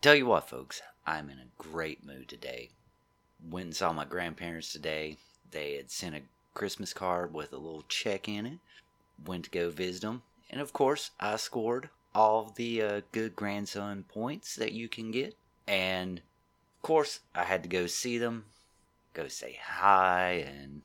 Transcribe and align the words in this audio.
Tell 0.00 0.14
you 0.14 0.26
what, 0.26 0.48
folks, 0.48 0.80
I'm 1.04 1.28
in 1.28 1.40
a 1.40 1.60
great 1.60 2.06
mood 2.06 2.28
today. 2.28 2.70
Went 3.50 3.64
and 3.66 3.74
saw 3.74 3.92
my 3.92 4.04
grandparents 4.04 4.72
today. 4.72 5.16
They 5.50 5.74
had 5.74 5.90
sent 5.90 6.14
a 6.14 6.22
Christmas 6.54 6.92
card 6.92 7.34
with 7.34 7.52
a 7.52 7.56
little 7.56 7.82
check 7.88 8.28
in 8.28 8.46
it. 8.46 8.58
Went 9.26 9.46
to 9.46 9.50
go 9.50 9.70
visit 9.70 10.02
them. 10.02 10.22
And 10.50 10.60
of 10.60 10.72
course, 10.72 11.10
I 11.18 11.34
scored 11.34 11.88
all 12.14 12.52
the 12.54 12.80
uh, 12.80 13.00
good 13.10 13.34
grandson 13.34 14.04
points 14.04 14.54
that 14.54 14.70
you 14.70 14.88
can 14.88 15.10
get. 15.10 15.36
And 15.66 16.18
of 16.18 16.82
course, 16.82 17.18
I 17.34 17.42
had 17.42 17.64
to 17.64 17.68
go 17.68 17.88
see 17.88 18.18
them, 18.18 18.44
go 19.14 19.26
say 19.26 19.58
hi, 19.60 20.46
and 20.46 20.82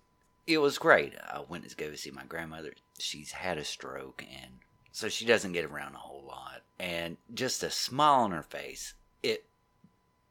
it 0.48 0.58
was 0.58 0.80
great. 0.80 1.14
I 1.24 1.44
went 1.48 1.70
to 1.70 1.76
go 1.76 1.94
see 1.94 2.10
my 2.10 2.26
grandmother. 2.26 2.74
She's 2.98 3.32
had 3.34 3.60
a 3.60 3.64
stroke, 3.64 4.26
and 4.28 4.54
so 4.92 5.08
she 5.08 5.24
doesn't 5.24 5.54
get 5.54 5.66
around 5.66 5.94
a 5.94 6.00
whole 6.00 6.26
lot. 6.28 6.64
And 6.80 7.18
just 7.32 7.62
a 7.62 7.70
smile 7.70 8.22
on 8.22 8.32
her 8.32 8.42
face, 8.42 8.96
it 9.24 9.46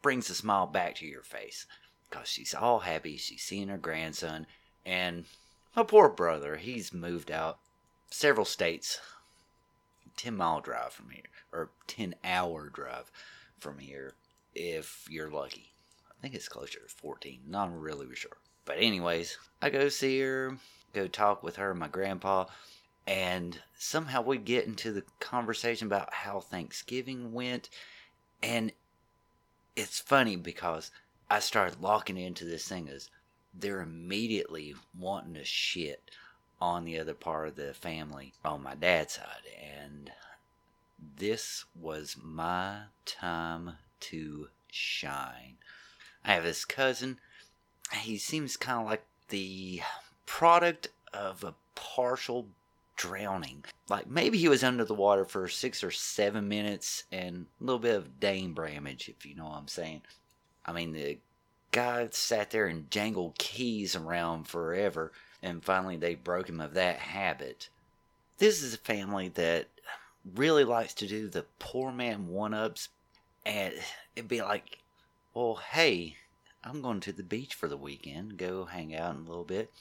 brings 0.02 0.30
a 0.30 0.34
smile 0.34 0.66
back 0.66 0.94
to 0.96 1.06
your 1.06 1.22
face 1.22 1.66
because 2.08 2.28
she's 2.28 2.54
all 2.54 2.80
happy. 2.80 3.16
She's 3.16 3.42
seeing 3.42 3.68
her 3.68 3.78
grandson, 3.78 4.46
and 4.84 5.24
my 5.74 5.82
poor 5.82 6.08
brother, 6.08 6.56
he's 6.56 6.92
moved 6.92 7.30
out 7.30 7.58
several 8.10 8.44
states, 8.44 9.00
10 10.16 10.36
mile 10.36 10.60
drive 10.60 10.92
from 10.92 11.10
here, 11.10 11.22
or 11.52 11.70
10 11.86 12.14
hour 12.22 12.68
drive 12.68 13.10
from 13.58 13.78
here, 13.78 14.12
if 14.54 15.06
you're 15.08 15.30
lucky. 15.30 15.72
I 16.10 16.20
think 16.20 16.34
it's 16.34 16.48
closer 16.48 16.78
to 16.80 16.94
14, 16.94 17.40
not 17.48 17.80
really 17.80 18.14
sure. 18.14 18.36
But, 18.64 18.76
anyways, 18.78 19.38
I 19.60 19.70
go 19.70 19.88
see 19.88 20.20
her, 20.20 20.58
go 20.92 21.08
talk 21.08 21.42
with 21.42 21.56
her 21.56 21.70
and 21.70 21.80
my 21.80 21.88
grandpa, 21.88 22.44
and 23.06 23.58
somehow 23.76 24.22
we 24.22 24.38
get 24.38 24.66
into 24.66 24.92
the 24.92 25.02
conversation 25.18 25.86
about 25.86 26.12
how 26.12 26.40
Thanksgiving 26.40 27.32
went. 27.32 27.68
And 28.42 28.72
it's 29.76 30.00
funny 30.00 30.36
because 30.36 30.90
I 31.30 31.40
started 31.40 31.80
locking 31.80 32.18
into 32.18 32.44
this 32.44 32.66
thing 32.68 32.88
as 32.88 33.10
they're 33.54 33.80
immediately 33.80 34.74
wanting 34.98 35.34
to 35.34 35.44
shit 35.44 36.10
on 36.60 36.84
the 36.84 36.98
other 36.98 37.14
part 37.14 37.48
of 37.48 37.56
the 37.56 37.74
family 37.74 38.32
on 38.44 38.62
my 38.62 38.74
dad's 38.74 39.14
side. 39.14 39.42
And 39.60 40.12
this 41.18 41.64
was 41.78 42.16
my 42.22 42.82
time 43.04 43.72
to 44.00 44.48
shine. 44.70 45.56
I 46.24 46.34
have 46.34 46.44
this 46.44 46.64
cousin. 46.64 47.18
He 47.92 48.16
seems 48.16 48.56
kind 48.56 48.80
of 48.80 48.86
like 48.86 49.04
the 49.28 49.82
product 50.26 50.88
of 51.12 51.42
a 51.42 51.54
partial 51.74 52.46
drowning. 53.02 53.64
Like 53.88 54.08
maybe 54.08 54.38
he 54.38 54.48
was 54.48 54.62
under 54.62 54.84
the 54.84 54.94
water 54.94 55.24
for 55.24 55.48
six 55.48 55.82
or 55.82 55.90
seven 55.90 56.48
minutes 56.48 57.04
and 57.10 57.46
a 57.60 57.64
little 57.64 57.80
bit 57.80 57.96
of 57.96 58.20
dame 58.20 58.54
Bramage, 58.54 59.08
if 59.08 59.26
you 59.26 59.34
know 59.34 59.44
what 59.44 59.58
I'm 59.58 59.68
saying. 59.68 60.02
I 60.64 60.72
mean, 60.72 60.92
the 60.92 61.18
guy 61.72 62.08
sat 62.12 62.50
there 62.50 62.66
and 62.66 62.90
jangled 62.90 63.38
keys 63.38 63.96
around 63.96 64.46
forever, 64.46 65.10
and 65.42 65.64
finally 65.64 65.96
they 65.96 66.14
broke 66.14 66.48
him 66.48 66.60
of 66.60 66.74
that 66.74 66.98
habit. 66.98 67.68
This 68.38 68.62
is 68.62 68.74
a 68.74 68.78
family 68.78 69.28
that 69.30 69.66
really 70.34 70.64
likes 70.64 70.94
to 70.94 71.08
do 71.08 71.28
the 71.28 71.44
poor 71.58 71.90
man 71.90 72.28
one 72.28 72.54
ups, 72.54 72.88
and 73.44 73.74
it'd 74.14 74.28
be 74.28 74.42
like, 74.42 74.78
well, 75.34 75.56
hey, 75.72 76.16
I'm 76.62 76.82
going 76.82 77.00
to 77.00 77.12
the 77.12 77.24
beach 77.24 77.54
for 77.54 77.66
the 77.66 77.76
weekend, 77.76 78.36
go 78.36 78.64
hang 78.64 78.94
out 78.94 79.16
in 79.16 79.22
a 79.22 79.28
little 79.28 79.44
bit. 79.44 79.72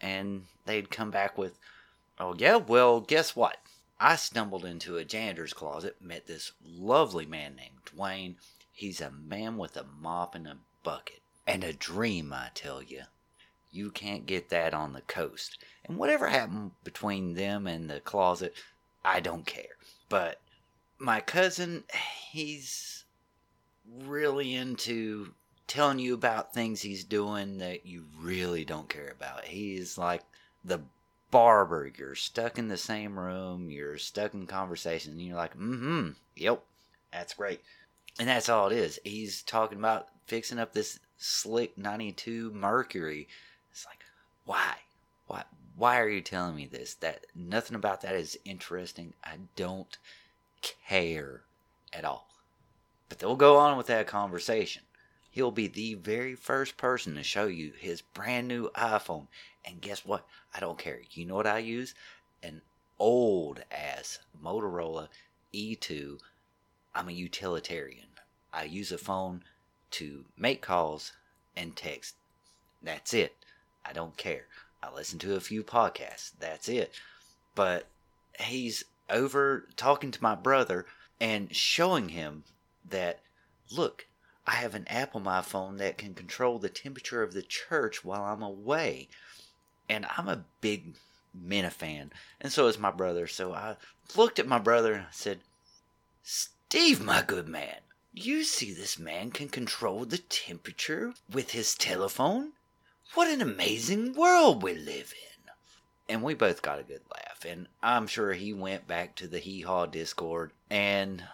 And 0.00 0.44
they'd 0.64 0.90
come 0.90 1.10
back 1.10 1.36
with, 1.36 1.58
oh, 2.18 2.34
yeah, 2.38 2.56
well, 2.56 3.00
guess 3.00 3.36
what? 3.36 3.56
I 3.98 4.16
stumbled 4.16 4.64
into 4.64 4.96
a 4.96 5.04
janitor's 5.04 5.54
closet, 5.54 5.96
met 6.00 6.26
this 6.26 6.52
lovely 6.64 7.26
man 7.26 7.56
named 7.56 7.80
Dwayne. 7.86 8.34
He's 8.72 9.00
a 9.00 9.10
man 9.10 9.56
with 9.56 9.76
a 9.76 9.86
mop 10.00 10.34
and 10.34 10.46
a 10.46 10.58
bucket. 10.82 11.20
And 11.46 11.64
a 11.64 11.72
dream, 11.72 12.32
I 12.32 12.50
tell 12.54 12.82
you. 12.82 13.02
You 13.70 13.90
can't 13.90 14.26
get 14.26 14.50
that 14.50 14.74
on 14.74 14.92
the 14.92 15.02
coast. 15.02 15.58
And 15.84 15.96
whatever 15.98 16.28
happened 16.28 16.72
between 16.84 17.34
them 17.34 17.66
and 17.66 17.88
the 17.88 18.00
closet, 18.00 18.54
I 19.04 19.20
don't 19.20 19.46
care. 19.46 19.76
But 20.08 20.40
my 20.98 21.20
cousin, 21.20 21.84
he's 22.30 23.04
really 24.04 24.54
into 24.54 25.32
telling 25.66 25.98
you 25.98 26.14
about 26.14 26.54
things 26.54 26.82
he's 26.82 27.04
doing 27.04 27.58
that 27.58 27.86
you 27.86 28.04
really 28.20 28.64
don't 28.64 28.88
care 28.88 29.10
about. 29.10 29.44
He's 29.44 29.98
like 29.98 30.22
the 30.64 30.80
barber. 31.30 31.90
You're 31.96 32.14
stuck 32.14 32.58
in 32.58 32.68
the 32.68 32.76
same 32.76 33.18
room, 33.18 33.70
you're 33.70 33.98
stuck 33.98 34.34
in 34.34 34.46
conversation, 34.46 35.12
and 35.12 35.22
you're 35.22 35.36
like, 35.36 35.56
mm 35.56 35.78
hmm, 35.78 36.08
yep, 36.34 36.62
that's 37.12 37.34
great. 37.34 37.60
And 38.18 38.28
that's 38.28 38.48
all 38.48 38.68
it 38.68 38.76
is. 38.76 38.98
He's 39.04 39.42
talking 39.42 39.78
about 39.78 40.08
fixing 40.26 40.58
up 40.58 40.72
this 40.72 40.98
slick 41.18 41.76
92 41.76 42.52
Mercury. 42.52 43.28
It's 43.70 43.86
like, 43.86 43.98
why? 44.44 44.76
Why? 45.26 45.44
Why 45.76 46.00
are 46.00 46.08
you 46.08 46.22
telling 46.22 46.56
me 46.56 46.66
this? 46.66 46.94
That 46.94 47.26
nothing 47.34 47.74
about 47.76 48.00
that 48.00 48.14
is 48.14 48.38
interesting. 48.44 49.12
I 49.22 49.36
don't 49.54 49.98
care 50.62 51.42
at 51.92 52.04
all. 52.04 52.28
But 53.08 53.18
they'll 53.18 53.36
go 53.36 53.56
on 53.56 53.76
with 53.76 53.86
that 53.88 54.06
conversation. 54.06 54.82
He'll 55.36 55.50
be 55.50 55.66
the 55.66 55.92
very 55.92 56.34
first 56.34 56.78
person 56.78 57.14
to 57.16 57.22
show 57.22 57.46
you 57.46 57.74
his 57.78 58.00
brand 58.00 58.48
new 58.48 58.70
iPhone. 58.70 59.26
And 59.66 59.82
guess 59.82 60.02
what? 60.02 60.26
I 60.54 60.60
don't 60.60 60.78
care. 60.78 61.00
You 61.10 61.26
know 61.26 61.34
what 61.34 61.46
I 61.46 61.58
use? 61.58 61.94
An 62.42 62.62
old 62.98 63.62
ass 63.70 64.20
Motorola 64.42 65.08
E2. 65.52 66.20
I'm 66.94 67.10
a 67.10 67.12
utilitarian. 67.12 68.06
I 68.50 68.64
use 68.64 68.90
a 68.90 68.96
phone 68.96 69.44
to 69.90 70.24
make 70.38 70.62
calls 70.62 71.12
and 71.54 71.76
text. 71.76 72.14
That's 72.82 73.12
it. 73.12 73.34
I 73.84 73.92
don't 73.92 74.16
care. 74.16 74.46
I 74.82 74.90
listen 74.90 75.18
to 75.18 75.36
a 75.36 75.40
few 75.40 75.62
podcasts. 75.62 76.32
That's 76.40 76.66
it. 76.66 76.94
But 77.54 77.88
he's 78.40 78.84
over 79.10 79.68
talking 79.76 80.12
to 80.12 80.22
my 80.22 80.34
brother 80.34 80.86
and 81.20 81.54
showing 81.54 82.08
him 82.08 82.44
that, 82.88 83.20
look, 83.70 84.06
I 84.46 84.52
have 84.56 84.74
an 84.74 84.86
app 84.88 85.16
on 85.16 85.24
my 85.24 85.42
phone 85.42 85.78
that 85.78 85.98
can 85.98 86.14
control 86.14 86.58
the 86.58 86.68
temperature 86.68 87.22
of 87.22 87.34
the 87.34 87.42
church 87.42 88.04
while 88.04 88.22
I'm 88.22 88.42
away. 88.42 89.08
And 89.88 90.06
I'm 90.16 90.28
a 90.28 90.44
big 90.60 90.94
Mena 91.34 91.70
fan, 91.70 92.12
and 92.40 92.50
so 92.50 92.66
is 92.66 92.78
my 92.78 92.90
brother. 92.90 93.26
So 93.26 93.52
I 93.52 93.76
looked 94.16 94.38
at 94.38 94.46
my 94.46 94.58
brother 94.58 94.94
and 94.94 95.02
I 95.02 95.10
said, 95.10 95.40
Steve, 96.22 97.02
my 97.02 97.22
good 97.22 97.46
man, 97.46 97.76
you 98.14 98.42
see 98.42 98.72
this 98.72 98.98
man 98.98 99.30
can 99.30 99.48
control 99.48 100.04
the 100.04 100.18
temperature 100.18 101.12
with 101.30 101.50
his 101.50 101.74
telephone? 101.74 102.52
What 103.14 103.28
an 103.28 103.42
amazing 103.42 104.14
world 104.14 104.62
we 104.62 104.74
live 104.74 105.12
in. 105.12 105.50
And 106.08 106.22
we 106.22 106.34
both 106.34 106.62
got 106.62 106.78
a 106.78 106.84
good 106.84 107.02
laugh, 107.12 107.44
and 107.46 107.68
I'm 107.82 108.06
sure 108.06 108.32
he 108.32 108.52
went 108.52 108.88
back 108.88 109.14
to 109.16 109.26
the 109.26 109.38
Hee 109.38 109.60
Haw 109.62 109.86
Discord, 109.86 110.52
and 110.70 111.24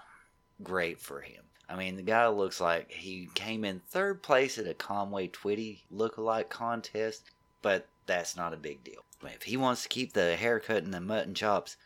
great 0.63 1.01
for 1.01 1.21
him. 1.21 1.43
I 1.69 1.77
mean, 1.77 1.97
the 1.97 2.03
guy 2.03 2.29
looks 2.29 2.61
like 2.61 2.91
he 2.91 3.29
came 3.35 3.65
in 3.65 3.81
third 3.81 4.23
place 4.23 4.59
at 4.59 4.67
a 4.67 4.75
Conway 4.75 5.29
Twitty 5.29 5.83
look-alike 5.91 6.51
contest, 6.51 7.31
but 7.63 7.87
that's 8.07 8.37
not 8.37 8.53
a 8.53 8.59
big 8.59 8.85
deal. 8.85 9.05
If 9.23 9.45
he 9.45 9.57
wants 9.57 9.85
to 9.85 9.89
keep 9.89 10.13
the 10.13 10.37
haircut 10.37 10.83
and 10.83 10.93
the 10.93 11.01
mutton 11.01 11.35
chops, 11.35 11.77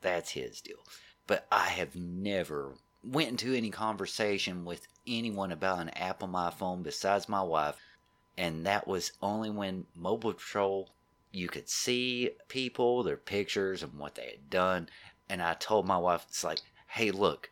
that's 0.00 0.30
his 0.30 0.60
deal. 0.60 0.84
But 1.26 1.46
I 1.50 1.68
have 1.68 1.96
never 1.96 2.74
went 3.02 3.30
into 3.30 3.54
any 3.54 3.70
conversation 3.70 4.64
with 4.64 4.86
anyone 5.06 5.50
about 5.50 5.80
an 5.80 5.88
app 5.90 6.22
on 6.22 6.30
my 6.30 6.50
phone 6.50 6.82
besides 6.82 7.28
my 7.28 7.42
wife, 7.42 7.76
and 8.36 8.64
that 8.66 8.86
was 8.86 9.12
only 9.22 9.50
when 9.50 9.86
Mobile 9.96 10.34
Patrol 10.34 10.90
you 11.32 11.48
could 11.48 11.68
see 11.68 12.30
people, 12.48 13.02
their 13.02 13.16
pictures, 13.16 13.82
and 13.82 13.94
what 13.94 14.14
they 14.14 14.26
had 14.26 14.50
done. 14.50 14.88
And 15.30 15.42
I 15.42 15.54
told 15.54 15.86
my 15.86 15.96
wife, 15.96 16.26
it's 16.28 16.44
like, 16.44 16.60
hey, 16.86 17.10
look, 17.10 17.50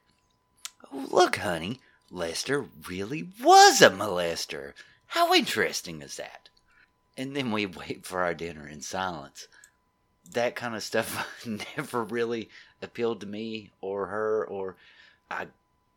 oh, 0.93 1.07
look, 1.11 1.37
honey, 1.37 1.81
Lester 2.11 2.67
really 2.89 3.29
was 3.43 3.81
a 3.81 3.91
molester. 3.91 4.73
How 5.09 5.35
interesting 5.35 6.03
is 6.03 6.17
that? 6.17 6.49
And 7.17 7.37
then 7.37 7.53
we 7.53 7.67
wait 7.67 8.05
for 8.05 8.23
our 8.23 8.35
dinner 8.35 8.67
in 8.67 8.81
silence. 8.81 9.49
That 10.33 10.57
kind 10.57 10.75
of 10.75 10.83
stuff 10.83 11.45
never 11.77 12.05
really 12.05 12.49
appealed 12.81 13.21
to 13.21 13.27
me 13.27 13.71
or 13.81 14.07
her, 14.07 14.45
or 14.45 14.77
I, 15.31 15.49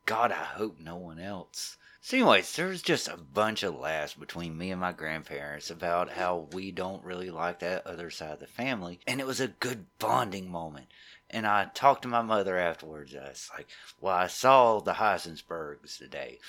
God, 0.05 0.31
I 0.31 0.43
hope 0.43 0.79
no 0.79 0.95
one 0.95 1.19
else. 1.19 1.77
So, 2.01 2.17
anyways, 2.17 2.53
there 2.55 2.67
was 2.67 2.81
just 2.81 3.07
a 3.07 3.15
bunch 3.15 3.63
of 3.63 3.79
laughs 3.79 4.13
between 4.13 4.57
me 4.57 4.71
and 4.71 4.81
my 4.81 4.91
grandparents 4.91 5.69
about 5.71 6.11
how 6.11 6.49
we 6.51 6.69
don't 6.69 7.01
really 7.01 7.29
like 7.29 7.59
that 7.59 7.87
other 7.87 8.09
side 8.09 8.33
of 8.33 8.39
the 8.39 8.47
family, 8.47 8.99
and 9.07 9.21
it 9.21 9.25
was 9.25 9.39
a 9.39 9.47
good 9.47 9.85
bonding 9.99 10.51
moment. 10.51 10.87
And 11.33 11.47
I 11.47 11.65
talked 11.73 12.03
to 12.03 12.07
my 12.07 12.21
mother 12.21 12.57
afterwards. 12.57 13.15
I 13.15 13.29
was 13.29 13.49
like, 13.57 13.67
"Well, 13.99 14.15
I 14.15 14.27
saw 14.27 14.79
the 14.79 14.93
Heisensbergs 14.93 15.97
today," 15.97 16.39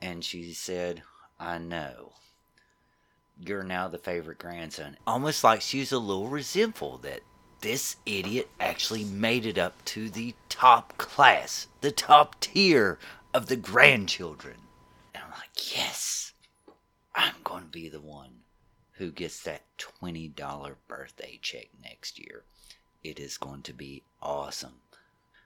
and 0.00 0.24
she 0.24 0.54
said, 0.54 1.02
"I 1.40 1.58
know." 1.58 2.12
You're 3.40 3.64
now 3.64 3.88
the 3.88 3.98
favorite 3.98 4.38
grandson. 4.38 4.96
Almost 5.06 5.42
like 5.42 5.60
she's 5.60 5.92
a 5.92 5.98
little 5.98 6.28
resentful 6.28 6.98
that 6.98 7.22
this 7.60 7.96
idiot 8.06 8.48
actually 8.60 9.04
made 9.04 9.44
it 9.44 9.58
up 9.58 9.84
to 9.86 10.08
the 10.08 10.34
top 10.48 10.96
class, 10.98 11.66
the 11.80 11.90
top 11.90 12.38
tier 12.40 12.98
of 13.34 13.46
the 13.46 13.56
grandchildren. 13.56 14.56
And 15.14 15.24
I'm 15.24 15.30
like, 15.30 15.76
yes, 15.76 16.32
I'm 17.14 17.34
going 17.42 17.64
to 17.64 17.68
be 17.68 17.88
the 17.88 18.00
one 18.00 18.42
who 18.92 19.10
gets 19.10 19.42
that 19.42 19.62
$20 19.78 20.76
birthday 20.86 21.38
check 21.42 21.68
next 21.82 22.18
year. 22.18 22.44
It 23.02 23.18
is 23.18 23.38
going 23.38 23.62
to 23.62 23.72
be 23.72 24.02
awesome. 24.22 24.80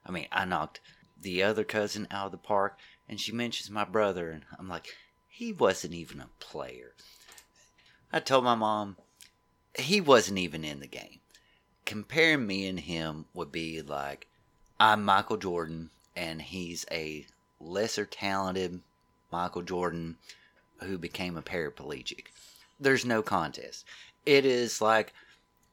I 0.04 0.10
mean, 0.10 0.26
I 0.32 0.44
knocked 0.44 0.80
the 1.20 1.42
other 1.42 1.64
cousin 1.64 2.08
out 2.10 2.26
of 2.26 2.32
the 2.32 2.38
park, 2.38 2.78
and 3.08 3.20
she 3.20 3.32
mentions 3.32 3.70
my 3.70 3.84
brother, 3.84 4.30
and 4.30 4.44
I'm 4.58 4.68
like, 4.68 4.96
he 5.28 5.52
wasn't 5.52 5.94
even 5.94 6.20
a 6.20 6.28
player. 6.40 6.92
I 8.12 8.20
told 8.20 8.44
my 8.44 8.54
mom, 8.54 8.96
he 9.78 10.00
wasn't 10.00 10.38
even 10.38 10.64
in 10.64 10.80
the 10.80 10.86
game. 10.86 11.20
Comparing 11.84 12.46
me 12.46 12.66
and 12.66 12.80
him 12.80 13.26
would 13.34 13.50
be 13.50 13.80
like, 13.82 14.26
I'm 14.78 15.04
Michael 15.04 15.36
Jordan, 15.36 15.90
and 16.16 16.42
he's 16.42 16.84
a 16.90 17.26
lesser 17.60 18.04
talented 18.04 18.80
Michael 19.30 19.62
Jordan 19.62 20.16
who 20.82 20.98
became 20.98 21.36
a 21.36 21.42
paraplegic. 21.42 22.26
There's 22.78 23.04
no 23.04 23.22
contest. 23.22 23.84
It 24.26 24.44
is 24.44 24.80
like 24.80 25.12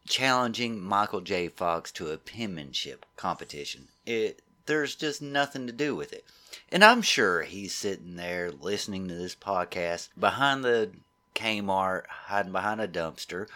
challenging 0.09 0.81
Michael 0.81 1.21
J. 1.21 1.47
Fox 1.47 1.91
to 1.93 2.11
a 2.11 2.17
penmanship 2.17 3.05
competition. 3.15 3.87
It 4.05 4.41
there's 4.65 4.95
just 4.95 5.21
nothing 5.21 5.65
to 5.67 5.73
do 5.73 5.95
with 5.95 6.11
it. 6.11 6.25
And 6.71 6.83
I'm 6.83 7.01
sure 7.01 7.43
he's 7.43 7.73
sitting 7.73 8.17
there 8.17 8.51
listening 8.51 9.07
to 9.07 9.15
this 9.15 9.35
podcast 9.35 10.09
behind 10.19 10.63
the 10.63 10.91
Kmart, 11.33 12.05
hiding 12.07 12.51
behind 12.51 12.81
a 12.81 12.87
dumpster, 12.87 13.47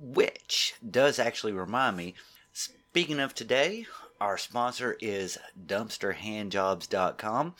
which 0.00 0.74
does 0.88 1.18
actually 1.18 1.52
remind 1.52 1.96
me. 1.96 2.14
Speaking 2.52 3.20
of 3.20 3.34
today, 3.34 3.86
our 4.20 4.38
sponsor 4.38 4.96
is 5.00 5.38
dumpsterhandjobs.com. 5.66 7.54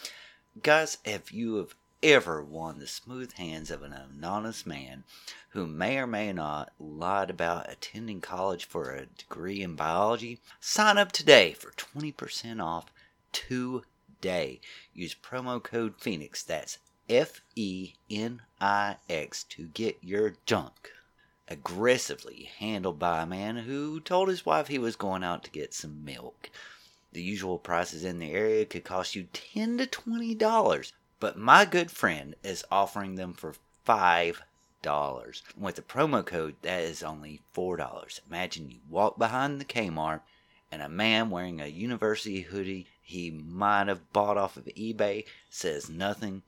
Guys, 0.62 0.98
if 1.04 1.32
you 1.32 1.56
have 1.56 1.74
ever 2.02 2.42
won 2.42 2.78
the 2.78 2.86
smooth 2.86 3.32
hands 3.32 3.70
of 3.70 3.82
an 3.82 3.92
anonymous 3.92 4.64
man 4.64 5.04
who 5.50 5.66
may 5.66 5.98
or 5.98 6.06
may 6.06 6.32
not 6.32 6.72
lied 6.78 7.30
about 7.30 7.70
attending 7.70 8.20
college 8.20 8.64
for 8.64 8.92
a 8.92 9.06
degree 9.06 9.62
in 9.62 9.74
biology, 9.74 10.40
sign 10.60 10.98
up 10.98 11.10
today 11.10 11.52
for 11.52 11.72
20% 11.72 12.62
off 12.62 12.86
today. 13.32 14.60
Use 14.94 15.14
promo 15.14 15.62
code 15.62 15.94
Fenix. 15.98 16.42
That's 16.42 16.78
F 17.08 17.40
E 17.56 17.94
N 18.10 18.42
I 18.60 18.96
X 19.08 19.44
to 19.44 19.68
get 19.68 19.98
your 20.02 20.34
junk 20.44 20.92
aggressively 21.48 22.50
handled 22.58 22.98
by 22.98 23.22
a 23.22 23.26
man 23.26 23.56
who 23.56 24.00
told 24.00 24.28
his 24.28 24.44
wife 24.44 24.68
he 24.68 24.78
was 24.78 24.96
going 24.96 25.24
out 25.24 25.42
to 25.44 25.50
get 25.50 25.72
some 25.72 26.04
milk. 26.04 26.50
The 27.12 27.22
usual 27.22 27.58
prices 27.58 28.04
in 28.04 28.18
the 28.18 28.32
area 28.32 28.66
could 28.66 28.84
cost 28.84 29.14
you 29.14 29.28
10 29.32 29.78
to 29.78 29.86
20 29.86 30.34
dollars, 30.34 30.92
but 31.20 31.36
my 31.36 31.64
good 31.64 31.90
friend 31.90 32.34
is 32.42 32.64
offering 32.70 33.16
them 33.16 33.32
for 33.32 33.54
5 33.84 34.42
dollars. 34.82 35.42
With 35.56 35.76
the 35.76 35.82
promo 35.82 36.24
code 36.24 36.56
that 36.62 36.82
is 36.82 37.02
only 37.02 37.40
4 37.52 37.76
dollars. 37.76 38.20
Imagine 38.28 38.70
you 38.70 38.78
walk 38.88 39.18
behind 39.18 39.60
the 39.60 39.64
Kmart 39.64 40.20
and 40.70 40.82
a 40.82 40.88
man 40.88 41.30
wearing 41.30 41.60
a 41.60 41.66
university 41.66 42.42
hoodie 42.42 42.86
he 43.02 43.30
might 43.30 43.88
have 43.88 44.12
bought 44.12 44.36
off 44.36 44.58
of 44.58 44.66
eBay 44.66 45.24
says 45.48 45.88
nothing, 45.88 46.42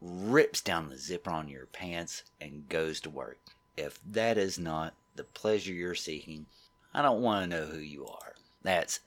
rips 0.00 0.62
down 0.62 0.88
the 0.88 0.96
zipper 0.96 1.30
on 1.30 1.48
your 1.48 1.66
pants 1.66 2.22
and 2.40 2.70
goes 2.70 3.00
to 3.00 3.10
work. 3.10 3.38
If 3.76 4.00
that 4.10 4.38
is 4.38 4.58
not 4.58 4.94
the 5.16 5.24
pleasure 5.24 5.74
you're 5.74 5.94
seeking, 5.94 6.46
I 6.94 7.02
don't 7.02 7.20
want 7.20 7.44
to 7.44 7.56
know 7.56 7.66
who 7.66 7.80
you 7.80 8.06
are. 8.06 8.34
That's 8.62 9.00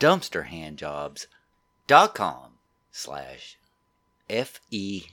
dumpsterhandjobs.com 0.00 2.48
slash 2.90 3.58
F-E-N-I-X 4.32 5.04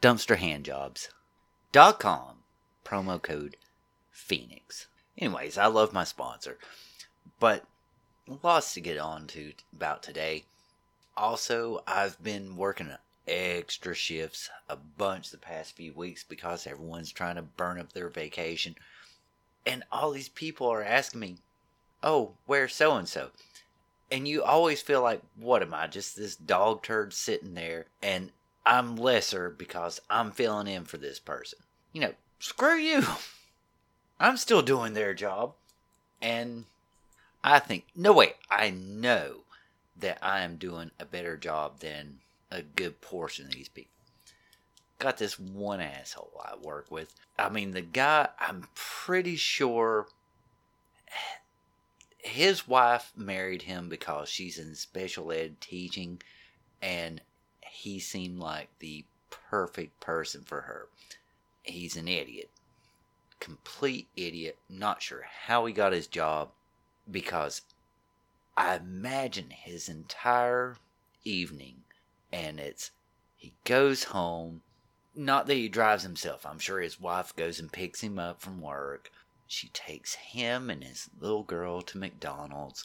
dumpsterhandjobs.com 0.00 2.36
promo 2.84 3.20
code 3.20 3.56
Fenix. 4.12 4.86
Anyways, 5.18 5.58
I 5.58 5.66
love 5.66 5.92
my 5.92 6.04
sponsor, 6.04 6.56
but 7.40 7.64
lots 8.44 8.74
to 8.74 8.80
get 8.80 8.96
on 8.96 9.26
to 9.26 9.54
about 9.74 10.04
today. 10.04 10.44
Also, 11.16 11.82
I've 11.84 12.22
been 12.22 12.56
working 12.56 12.92
extra 13.26 13.94
shifts 13.94 14.48
a 14.68 14.76
bunch 14.76 15.30
the 15.30 15.38
past 15.38 15.74
few 15.74 15.92
weeks 15.94 16.22
because 16.22 16.64
everyone's 16.64 17.10
trying 17.10 17.34
to 17.34 17.42
burn 17.42 17.80
up 17.80 17.92
their 17.92 18.08
vacation. 18.08 18.76
And 19.66 19.82
all 19.90 20.12
these 20.12 20.28
people 20.28 20.68
are 20.68 20.84
asking 20.84 21.20
me, 21.20 21.38
Oh, 22.04 22.34
where's 22.46 22.74
so 22.74 22.94
and 22.94 23.08
so? 23.08 23.30
And 24.10 24.28
you 24.28 24.42
always 24.42 24.80
feel 24.80 25.02
like, 25.02 25.22
What 25.36 25.62
am 25.62 25.74
I? 25.74 25.86
Just 25.86 26.16
this 26.16 26.36
dog 26.36 26.82
turd 26.82 27.12
sitting 27.12 27.54
there, 27.54 27.86
and 28.02 28.30
I'm 28.64 28.96
lesser 28.96 29.50
because 29.50 30.00
I'm 30.10 30.32
filling 30.32 30.66
in 30.66 30.84
for 30.84 30.96
this 30.96 31.18
person. 31.18 31.60
You 31.92 32.00
know, 32.02 32.14
screw 32.38 32.76
you. 32.76 33.02
I'm 34.20 34.36
still 34.36 34.62
doing 34.62 34.94
their 34.94 35.14
job. 35.14 35.54
And 36.20 36.64
I 37.44 37.58
think, 37.58 37.84
no, 37.94 38.12
wait, 38.12 38.34
I 38.50 38.70
know 38.70 39.40
that 39.98 40.18
I 40.22 40.40
am 40.40 40.56
doing 40.56 40.90
a 40.98 41.04
better 41.04 41.36
job 41.36 41.80
than 41.80 42.18
a 42.50 42.62
good 42.62 43.00
portion 43.00 43.46
of 43.46 43.52
these 43.52 43.68
people. 43.68 43.92
Got 44.98 45.18
this 45.18 45.38
one 45.38 45.80
asshole 45.80 46.40
I 46.42 46.56
work 46.56 46.90
with. 46.90 47.14
I 47.38 47.50
mean, 47.50 47.72
the 47.72 47.82
guy, 47.82 48.28
I'm 48.40 48.66
pretty 48.74 49.36
sure 49.36 50.08
his 52.26 52.66
wife 52.66 53.12
married 53.16 53.62
him 53.62 53.88
because 53.88 54.28
she's 54.28 54.58
in 54.58 54.74
special 54.74 55.30
ed 55.32 55.60
teaching, 55.60 56.20
and 56.82 57.20
he 57.60 57.98
seemed 57.98 58.38
like 58.38 58.68
the 58.78 59.04
perfect 59.30 60.00
person 60.00 60.42
for 60.42 60.62
her. 60.62 60.88
He's 61.62 61.96
an 61.96 62.08
idiot. 62.08 62.50
Complete 63.40 64.08
idiot. 64.16 64.58
Not 64.68 65.02
sure 65.02 65.24
how 65.46 65.66
he 65.66 65.72
got 65.72 65.92
his 65.92 66.06
job 66.06 66.50
because 67.10 67.62
I 68.56 68.76
imagine 68.76 69.50
his 69.50 69.88
entire 69.88 70.76
evening 71.24 71.82
and 72.32 72.58
it's 72.58 72.90
he 73.36 73.52
goes 73.64 74.04
home. 74.04 74.62
Not 75.14 75.46
that 75.46 75.54
he 75.54 75.68
drives 75.68 76.02
himself. 76.02 76.44
I'm 76.44 76.58
sure 76.58 76.80
his 76.80 77.00
wife 77.00 77.34
goes 77.36 77.60
and 77.60 77.72
picks 77.72 78.00
him 78.00 78.18
up 78.18 78.40
from 78.40 78.60
work. 78.60 79.10
She 79.46 79.68
takes 79.68 80.14
him 80.14 80.70
and 80.70 80.82
his 80.82 81.08
little 81.20 81.44
girl 81.44 81.82
to 81.82 81.98
McDonald's. 81.98 82.84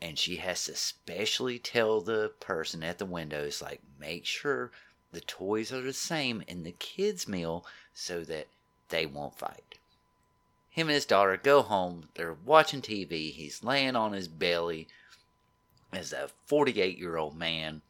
And 0.00 0.18
she 0.18 0.36
has 0.36 0.64
to 0.64 0.76
specially 0.76 1.58
tell 1.58 2.00
the 2.00 2.32
person 2.40 2.82
at 2.82 2.98
the 2.98 3.06
windows, 3.06 3.60
like, 3.60 3.80
make 3.98 4.24
sure 4.24 4.72
the 5.12 5.20
toys 5.20 5.72
are 5.72 5.82
the 5.82 5.92
same 5.92 6.42
in 6.46 6.62
the 6.62 6.72
kids' 6.72 7.28
meal 7.28 7.66
so 7.92 8.24
that 8.24 8.48
they 8.88 9.06
won't 9.06 9.38
fight. 9.38 9.78
Him 10.70 10.88
and 10.88 10.94
his 10.94 11.06
daughter 11.06 11.36
go 11.36 11.62
home. 11.62 12.08
They're 12.14 12.34
watching 12.34 12.80
TV. 12.80 13.32
He's 13.32 13.64
laying 13.64 13.96
on 13.96 14.12
his 14.12 14.28
belly 14.28 14.88
as 15.92 16.12
a 16.12 16.30
48 16.46 16.96
year 16.98 17.16
old 17.16 17.36
man 17.36 17.82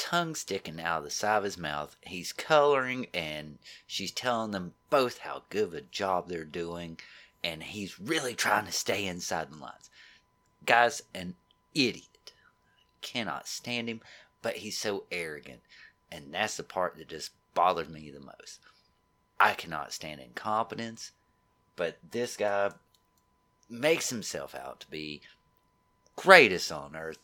tongue 0.00 0.34
sticking 0.34 0.80
out 0.80 0.98
of 0.98 1.04
the 1.04 1.10
side 1.10 1.36
of 1.36 1.44
his 1.44 1.58
mouth. 1.58 1.94
He's 2.00 2.32
coloring, 2.32 3.06
and 3.12 3.58
she's 3.86 4.10
telling 4.10 4.50
them 4.50 4.72
both 4.88 5.18
how 5.18 5.42
good 5.50 5.64
of 5.64 5.74
a 5.74 5.82
job 5.82 6.28
they're 6.28 6.44
doing, 6.44 6.98
and 7.44 7.62
he's 7.62 8.00
really 8.00 8.34
trying 8.34 8.64
to 8.64 8.72
stay 8.72 9.06
inside 9.06 9.52
the 9.52 9.58
lines. 9.58 9.90
Guy's 10.64 11.02
an 11.14 11.34
idiot. 11.74 12.32
Cannot 13.02 13.46
stand 13.46 13.88
him, 13.88 14.00
but 14.40 14.56
he's 14.56 14.78
so 14.78 15.04
arrogant, 15.12 15.60
and 16.10 16.32
that's 16.32 16.56
the 16.56 16.62
part 16.62 16.96
that 16.96 17.08
just 17.08 17.32
bothers 17.54 17.88
me 17.88 18.10
the 18.10 18.20
most. 18.20 18.60
I 19.38 19.52
cannot 19.52 19.92
stand 19.92 20.20
incompetence, 20.20 21.12
but 21.76 21.98
this 22.10 22.36
guy 22.36 22.70
makes 23.68 24.08
himself 24.10 24.54
out 24.54 24.80
to 24.80 24.90
be 24.90 25.20
greatest 26.16 26.72
on 26.72 26.96
earth, 26.96 27.18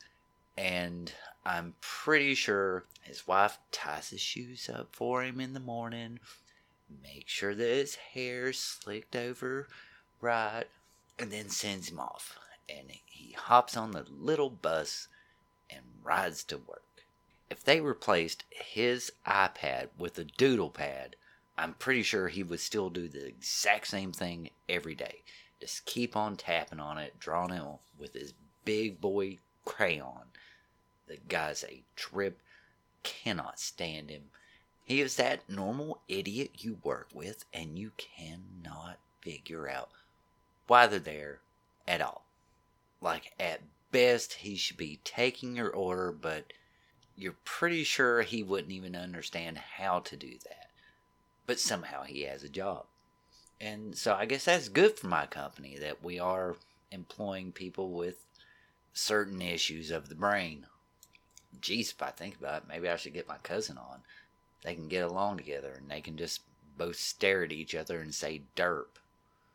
and 0.59 1.13
I'm 1.47 1.75
pretty 1.81 2.35
sure 2.35 2.87
his 3.03 3.29
wife 3.29 3.59
ties 3.71 4.11
his 4.11 4.21
shoes 4.21 4.69
up 4.69 4.89
for 4.91 5.23
him 5.23 5.41
in 5.41 5.55
the 5.55 5.61
morning, 5.61 6.19
makes 7.05 7.31
sure 7.31 7.55
that 7.55 7.69
his 7.69 7.95
hair's 7.95 8.59
slicked 8.59 9.15
over 9.15 9.69
right, 10.21 10.65
and 11.21 11.31
then 11.31 11.49
sends 11.49 11.89
him 11.89 12.01
off. 12.01 12.37
And 12.69 12.89
he 13.05 13.31
hops 13.35 13.77
on 13.77 13.93
the 13.93 14.05
little 14.11 14.51
bus 14.51 15.07
and 15.71 15.83
rides 16.03 16.43
to 16.45 16.59
work. 16.59 16.83
If 17.49 17.63
they 17.63 17.81
replaced 17.81 18.43
his 18.51 19.13
iPad 19.25 19.91
with 19.97 20.19
a 20.19 20.25
doodle 20.25 20.71
pad, 20.71 21.15
I'm 21.57 21.75
pretty 21.75 22.03
sure 22.03 22.27
he 22.27 22.43
would 22.43 22.59
still 22.59 22.91
do 22.91 23.07
the 23.07 23.25
exact 23.25 23.87
same 23.87 24.11
thing 24.11 24.51
every 24.69 24.97
day. 24.97 25.23
Just 25.61 25.85
keep 25.85 26.17
on 26.17 26.37
tapping 26.37 26.81
on 26.81 26.99
it, 26.99 27.21
drawing 27.21 27.53
it 27.53 27.63
with 27.97 28.15
his 28.15 28.35
big 28.65 29.01
boy 29.01 29.39
crayon 29.65 30.25
the 31.07 31.19
guy's 31.29 31.65
a 31.65 31.83
trip. 31.95 32.41
Cannot 33.03 33.61
stand 33.61 34.11
him. 34.11 34.25
He 34.85 35.01
is 35.01 35.17
that 35.17 35.49
normal 35.49 36.01
idiot 36.09 36.51
you 36.59 36.79
work 36.83 37.09
with, 37.13 37.45
and 37.53 37.79
you 37.79 37.93
cannot 37.97 38.99
figure 39.21 39.69
out 39.69 39.91
why 40.67 40.87
they're 40.87 40.99
there 40.99 41.39
at 41.87 42.01
all. 42.01 42.25
Like, 43.01 43.33
at 43.39 43.61
best 43.91 44.35
he 44.35 44.57
should 44.57 44.77
be 44.77 45.01
taking 45.05 45.57
your 45.57 45.71
order, 45.71 46.13
but 46.13 46.53
you're 47.17 47.37
pretty 47.45 47.83
sure 47.83 48.23
he 48.23 48.43
wouldn't 48.43 48.73
even 48.73 48.95
understand 48.95 49.59
how 49.59 50.01
to 50.01 50.17
do 50.17 50.35
that. 50.45 50.71
But 51.47 51.59
somehow 51.59 52.03
he 52.03 52.23
has 52.23 52.43
a 52.43 52.49
job. 52.49 52.87
And 53.61 53.97
so 53.97 54.15
I 54.15 54.27
guess 54.27 54.45
that's 54.45 54.69
good 54.69 54.99
for 54.99 55.07
my 55.07 55.27
company 55.27 55.79
that 55.79 56.05
we 56.05 56.19
are 56.19 56.57
employing 56.91 57.53
people 57.53 57.93
with 57.93 58.17
certain 58.93 59.41
issues 59.41 59.91
of 59.91 60.09
the 60.09 60.15
brain. 60.15 60.67
Geez, 61.61 61.91
if 61.91 62.03
I 62.03 62.11
think 62.11 62.37
about 62.39 62.63
it, 62.63 62.69
maybe 62.69 62.89
I 62.89 62.97
should 62.97 63.15
get 63.15 63.29
my 63.29 63.39
cousin 63.39 63.79
on. 63.79 64.01
They 64.63 64.75
can 64.75 64.89
get 64.89 65.05
along 65.05 65.37
together 65.39 65.75
and 65.77 65.91
they 65.91 66.01
can 66.01 66.17
just 66.17 66.41
both 66.77 66.97
stare 66.97 67.45
at 67.45 67.53
each 67.53 67.75
other 67.75 68.01
and 68.01 68.15
say 68.15 68.43
derp. 68.57 68.87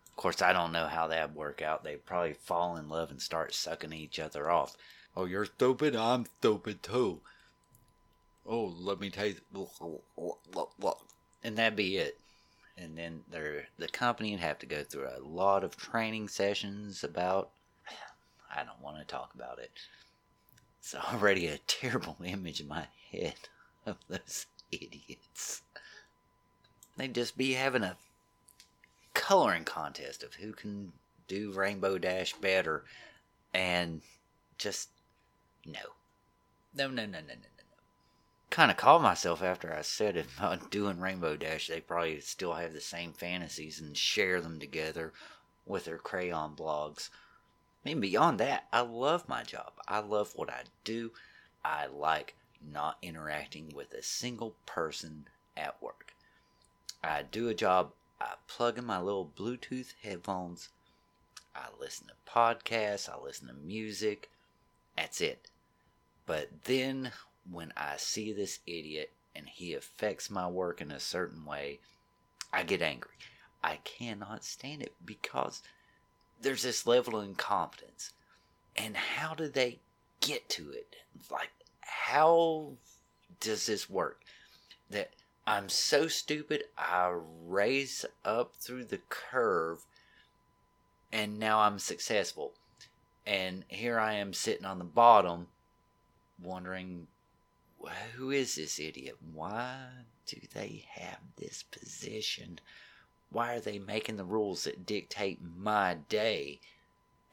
Of 0.10 0.16
course, 0.16 0.42
I 0.42 0.54
don't 0.54 0.72
know 0.72 0.88
how 0.88 1.08
that'd 1.08 1.36
work 1.36 1.62
out. 1.62 1.84
They'd 1.84 2.06
probably 2.06 2.34
fall 2.34 2.78
in 2.78 2.90
love 2.90 3.12
and 3.12 3.22
start 3.22 3.54
sucking 3.54 3.94
each 3.94 4.20
other 4.20 4.50
off. 4.50 4.76
Oh, 5.16 5.26
you're 5.26 5.46
stupid, 5.46 5.96
I'm 5.96 6.26
stupid 6.40 6.84
too. 6.84 7.22
Oh, 8.46 8.74
let 8.78 9.00
me 9.00 9.10
taste. 9.10 9.42
And 11.44 11.58
that'd 11.58 11.76
be 11.76 11.98
it. 11.98 12.18
And 12.78 12.98
then 12.98 13.22
the 13.78 13.88
company 13.88 14.32
would 14.32 14.40
have 14.40 14.60
to 14.60 14.66
go 14.66 14.84
through 14.84 15.08
a 15.08 15.20
lot 15.20 15.64
of 15.64 15.78
training 15.78 16.28
sessions 16.30 17.04
about. 17.04 17.52
I 18.54 18.64
don't 18.64 18.82
want 18.82 18.98
to 18.98 19.06
talk 19.06 19.34
about 19.36 19.60
it. 19.60 19.72
It's 20.82 20.96
already 20.96 21.46
a 21.46 21.60
terrible 21.60 22.18
image 22.26 22.60
in 22.60 22.68
my 22.68 22.88
head 23.12 23.36
of 23.86 23.98
those 24.10 24.48
idiots. 24.72 25.62
They'd 26.98 27.14
just 27.14 27.38
be 27.38 27.54
having 27.54 27.84
a 27.84 27.98
coloring 29.14 29.64
contest 29.64 30.24
of 30.24 30.34
who 30.34 30.54
can 30.54 30.94
do 31.28 31.52
Rainbow 31.52 32.00
Dash 32.00 32.34
better, 32.34 32.84
and 33.54 34.02
just 34.58 34.90
no, 35.68 35.80
no, 36.74 36.88
no, 36.88 37.06
no, 37.06 37.06
no, 37.06 37.20
no, 37.20 37.20
no. 37.20 37.36
No. 37.36 37.78
Kind 38.50 38.72
of 38.72 38.78
called 38.78 39.04
myself 39.04 39.44
after 39.44 39.72
I 39.72 39.84
said 39.84 40.18
it 40.18 40.26
about 40.36 40.72
doing 40.72 41.00
Rainbow 41.00 41.38
Dash. 41.38 41.68
They 41.68 41.80
probably 41.80 42.20
still 42.22 42.54
have 42.54 42.74
the 42.74 42.82
same 42.82 43.14
fantasies 43.14 43.80
and 43.80 43.96
share 43.96 44.42
them 44.42 44.60
together 44.60 45.14
with 45.66 45.86
their 45.86 46.00
crayon 46.00 46.56
blogs. 46.56 47.12
Mean, 47.84 48.00
beyond 48.00 48.40
that, 48.40 48.68
I 48.72 48.82
love 48.82 49.28
my 49.28 49.44
job. 49.44 49.74
I 49.88 50.00
love 50.00 50.34
what 50.36 50.50
I 50.50 50.64
do. 50.84 51.12
I 51.66 51.88
like 51.88 52.36
not 52.62 52.98
interacting 53.02 53.72
with 53.76 53.94
a 53.94 54.04
single 54.04 54.56
person 54.66 55.28
at 55.58 55.82
work. 55.82 56.14
I 57.04 57.24
do 57.24 57.48
a 57.50 57.56
job, 57.56 57.94
I 58.20 58.34
plug 58.48 58.78
in 58.78 58.86
my 58.86 59.02
little 59.02 59.32
Bluetooth 59.36 59.94
headphones, 60.04 60.70
I 61.56 61.68
listen 61.80 62.08
to 62.08 62.32
podcasts, 62.32 63.10
I 63.10 63.18
listen 63.18 63.48
to 63.48 63.54
music. 63.54 64.30
That's 64.96 65.20
it. 65.20 65.50
But 66.26 66.50
then 66.66 67.12
when 67.50 67.74
I 67.76 67.98
see 67.98 68.32
this 68.32 68.60
idiot 68.68 69.12
and 69.36 69.48
he 69.50 69.74
affects 69.74 70.30
my 70.30 70.48
work 70.48 70.82
in 70.82 70.92
a 70.92 71.00
certain 71.00 71.46
way, 71.46 71.80
I 72.54 72.64
get 72.64 72.82
angry. 72.82 73.12
I 73.64 73.78
cannot 73.78 74.44
stand 74.44 74.82
it 74.82 74.94
because 75.04 75.64
there's 76.42 76.64
this 76.64 76.88
level 76.88 77.18
of 77.18 77.26
incompetence. 77.26 78.12
And 78.76 78.96
how 78.96 79.34
do 79.34 79.48
they 79.48 79.80
get 80.20 80.48
to 80.50 80.72
it? 80.72 80.96
Like, 81.30 81.52
how 81.82 82.74
does 83.40 83.66
this 83.66 83.90
work? 83.90 84.22
That 84.90 85.12
I'm 85.46 85.70
so 85.70 86.08
stupid, 86.08 86.66
I 86.78 87.18
raise 87.46 88.06
up 88.24 88.56
through 88.56 88.86
the 88.86 89.00
curve 89.10 89.86
and 91.12 91.40
now 91.40 91.60
I'm 91.60 91.80
successful. 91.80 92.54
And 93.26 93.64
here 93.68 94.00
I 94.00 94.14
am 94.14 94.34
sitting 94.34 94.66
on 94.66 94.80
the 94.80 94.86
bottom 94.86 95.48
wondering 96.42 97.08
who 98.16 98.32
is 98.32 98.56
this 98.56 98.80
idiot? 98.80 99.18
Why 99.34 99.88
do 100.26 100.38
they 100.54 100.86
have 100.94 101.20
this 101.38 101.64
position? 101.64 102.60
Why 103.32 103.56
are 103.56 103.60
they 103.60 103.80
making 103.80 104.18
the 104.18 104.26
rules 104.26 104.66
that 104.66 104.86
dictate 104.86 105.40
my 105.58 105.96
day? 106.10 106.60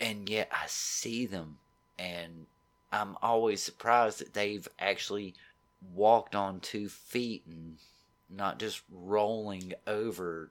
And 0.00 0.28
yet 0.28 0.48
I 0.52 0.66
see 0.68 1.26
them 1.26 1.58
and 1.98 2.46
I'm 2.92 3.16
always 3.20 3.62
surprised 3.62 4.20
that 4.20 4.32
they've 4.32 4.66
actually 4.78 5.34
walked 5.94 6.34
on 6.34 6.60
two 6.60 6.88
feet 6.88 7.42
and 7.46 7.76
not 8.30 8.58
just 8.58 8.82
rolling 8.90 9.74
over 9.86 10.50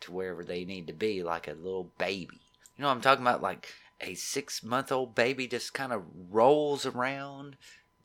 to 0.00 0.12
wherever 0.12 0.44
they 0.44 0.64
need 0.64 0.86
to 0.86 0.92
be 0.92 1.22
like 1.22 1.48
a 1.48 1.52
little 1.52 1.90
baby. 1.98 2.40
You 2.76 2.82
know 2.82 2.88
I'm 2.88 3.00
talking 3.00 3.24
about? 3.24 3.42
Like 3.42 3.68
a 4.00 4.14
six 4.14 4.62
month 4.62 4.92
old 4.92 5.14
baby 5.14 5.46
just 5.46 5.74
kind 5.74 5.92
of 5.92 6.02
rolls 6.30 6.86
around, 6.86 7.56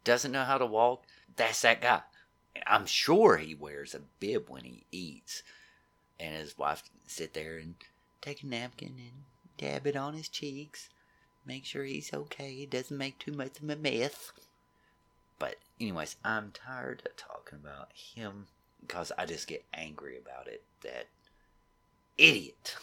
doesn't 0.03 0.31
know 0.31 0.43
how 0.43 0.57
to 0.57 0.65
walk. 0.65 1.03
That's 1.35 1.61
that 1.61 1.81
guy. 1.81 2.01
I'm 2.67 2.85
sure 2.85 3.37
he 3.37 3.55
wears 3.55 3.95
a 3.95 4.01
bib 4.19 4.49
when 4.49 4.63
he 4.63 4.85
eats. 4.91 5.43
And 6.19 6.35
his 6.35 6.57
wife 6.57 6.83
sit 7.07 7.33
there 7.33 7.57
and 7.57 7.75
take 8.21 8.43
a 8.43 8.47
napkin 8.47 8.95
and 8.97 9.23
dab 9.57 9.87
it 9.87 9.95
on 9.95 10.13
his 10.13 10.27
cheeks 10.27 10.89
make 11.49 11.65
sure 11.65 11.83
he's 11.83 12.13
okay, 12.13 12.65
doesn't 12.65 12.97
make 12.97 13.17
too 13.17 13.31
much 13.31 13.59
of 13.59 13.69
a 13.69 13.75
mess. 13.75 14.31
But, 15.39 15.55
anyways, 15.81 16.15
I'm 16.23 16.51
tired 16.51 17.01
of 17.05 17.15
talking 17.15 17.59
about 17.61 17.89
him 17.93 18.45
because 18.81 19.11
I 19.17 19.25
just 19.25 19.47
get 19.47 19.65
angry 19.73 20.17
about 20.17 20.47
it. 20.47 20.63
That 20.83 21.07
idiot 22.17 22.75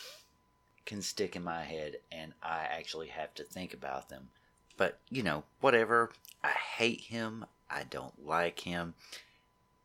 can 0.85 1.01
stick 1.01 1.37
in 1.37 1.45
my 1.45 1.63
head, 1.63 1.99
and 2.11 2.33
I 2.43 2.67
actually 2.71 3.09
have 3.09 3.35
to 3.35 3.45
think 3.45 3.73
about 3.73 4.09
them. 4.09 4.31
But, 4.77 4.99
you 5.11 5.23
know, 5.23 5.45
whatever. 5.61 6.11
I 6.43 6.51
hate 6.51 7.03
him. 7.03 7.47
I 7.71 7.85
don't 7.85 8.27
like 8.27 8.61
him. 8.61 8.95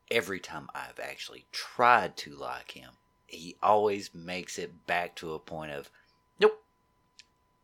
Every 0.09 0.39
time 0.39 0.69
I've 0.73 0.99
actually 0.99 1.45
tried 1.51 2.17
to 2.17 2.35
like 2.35 2.71
him, 2.71 2.91
he 3.33 3.55
always 3.63 4.13
makes 4.13 4.59
it 4.59 4.85
back 4.87 5.15
to 5.15 5.33
a 5.33 5.39
point 5.39 5.71
of, 5.71 5.89
nope, 6.39 6.61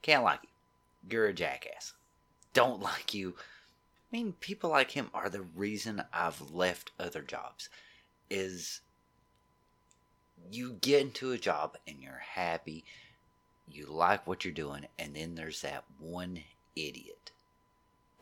can't 0.01 0.23
like 0.23 0.39
you 0.43 0.49
you're 1.09 1.27
a 1.27 1.33
jackass. 1.33 1.93
Don't 2.53 2.81
like 2.81 3.13
you. 3.13 3.35
I 3.37 4.17
mean, 4.17 4.33
people 4.39 4.69
like 4.69 4.91
him 4.91 5.09
are 5.13 5.29
the 5.29 5.41
reason 5.41 6.03
I've 6.13 6.51
left 6.51 6.91
other 6.99 7.21
jobs. 7.21 7.69
Is 8.29 8.81
you 10.51 10.73
get 10.81 11.01
into 11.01 11.31
a 11.31 11.37
job 11.37 11.77
and 11.87 12.01
you're 12.01 12.23
happy, 12.33 12.83
you 13.69 13.85
like 13.85 14.27
what 14.27 14.45
you're 14.45 14.53
doing, 14.53 14.85
and 14.97 15.15
then 15.15 15.35
there's 15.35 15.61
that 15.61 15.83
one 15.99 16.39
idiot. 16.75 17.31